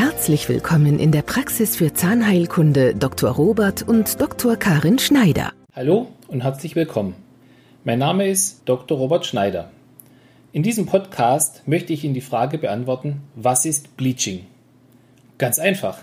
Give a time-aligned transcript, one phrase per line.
[0.00, 3.32] Herzlich willkommen in der Praxis für Zahnheilkunde Dr.
[3.32, 4.54] Robert und Dr.
[4.54, 5.50] Karin Schneider.
[5.74, 7.16] Hallo und herzlich willkommen.
[7.82, 8.96] Mein Name ist Dr.
[8.96, 9.72] Robert Schneider.
[10.52, 14.46] In diesem Podcast möchte ich Ihnen die Frage beantworten, was ist Bleaching?
[15.36, 15.98] Ganz einfach.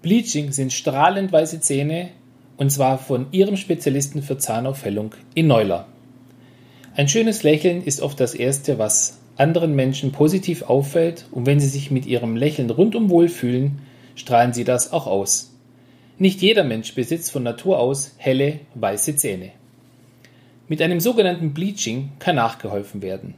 [0.00, 2.10] Bleaching sind strahlend weiße Zähne
[2.56, 5.88] und zwar von Ihrem Spezialisten für Zahnaufhellung in Neuler.
[6.96, 11.66] Ein schönes Lächeln ist oft das Erste, was anderen Menschen positiv auffällt und wenn sie
[11.66, 13.80] sich mit ihrem Lächeln rundum wohlfühlen,
[14.14, 15.52] strahlen sie das auch aus.
[16.18, 19.50] Nicht jeder Mensch besitzt von Natur aus helle, weiße Zähne.
[20.68, 23.34] Mit einem sogenannten Bleaching kann nachgeholfen werden.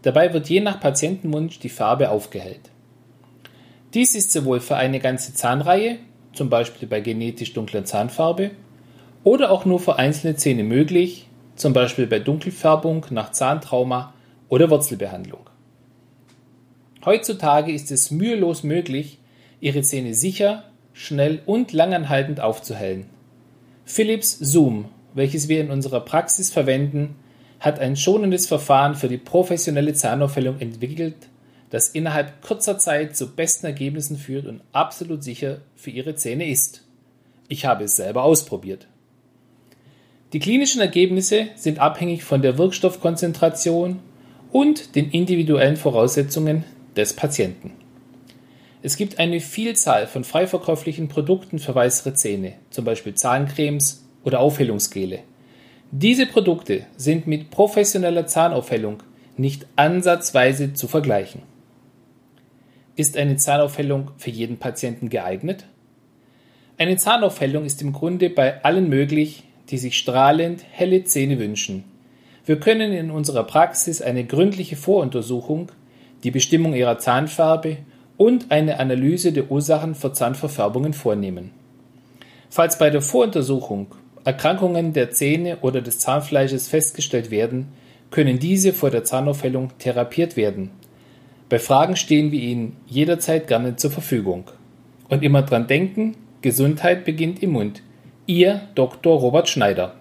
[0.00, 2.70] Dabei wird je nach Patientenwunsch die Farbe aufgehellt.
[3.92, 5.98] Dies ist sowohl für eine ganze Zahnreihe,
[6.32, 8.52] zum Beispiel bei genetisch dunkler Zahnfarbe,
[9.24, 14.14] oder auch nur für einzelne Zähne möglich, zum Beispiel bei Dunkelfärbung nach Zahntrauma
[14.48, 15.50] oder Wurzelbehandlung.
[17.04, 19.18] Heutzutage ist es mühelos möglich,
[19.60, 23.06] Ihre Zähne sicher, schnell und langanhaltend aufzuhellen.
[23.84, 27.16] Philips Zoom, welches wir in unserer Praxis verwenden,
[27.60, 31.16] hat ein schonendes Verfahren für die professionelle Zahnaufhellung entwickelt,
[31.70, 36.84] das innerhalb kurzer Zeit zu besten Ergebnissen führt und absolut sicher für Ihre Zähne ist.
[37.48, 38.86] Ich habe es selber ausprobiert.
[40.34, 44.00] Die klinischen Ergebnisse sind abhängig von der Wirkstoffkonzentration
[44.50, 46.64] und den individuellen Voraussetzungen
[46.96, 47.70] des Patienten.
[48.82, 54.40] Es gibt eine Vielzahl von frei verkäuflichen Produkten für weißere Zähne, zum Beispiel Zahncremes oder
[54.40, 55.20] Aufhellungsgele.
[55.92, 59.04] Diese Produkte sind mit professioneller Zahnaufhellung
[59.36, 61.42] nicht ansatzweise zu vergleichen.
[62.96, 65.66] Ist eine Zahnaufhellung für jeden Patienten geeignet?
[66.76, 71.84] Eine Zahnaufhellung ist im Grunde bei allen möglich, die sich strahlend helle Zähne wünschen.
[72.46, 75.72] Wir können in unserer Praxis eine gründliche Voruntersuchung,
[76.22, 77.78] die Bestimmung ihrer Zahnfarbe
[78.16, 81.50] und eine Analyse der Ursachen für Zahnverfärbungen vornehmen.
[82.50, 83.88] Falls bei der Voruntersuchung
[84.24, 87.68] Erkrankungen der Zähne oder des Zahnfleisches festgestellt werden,
[88.10, 90.70] können diese vor der Zahnaufhellung therapiert werden.
[91.48, 94.44] Bei Fragen stehen wir Ihnen jederzeit gerne zur Verfügung.
[95.08, 97.82] Und immer dran denken, Gesundheit beginnt im Mund.
[98.26, 99.18] Ihr Dr.
[99.18, 99.92] Robert Schneider